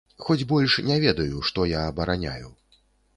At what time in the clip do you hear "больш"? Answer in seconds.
0.51-0.77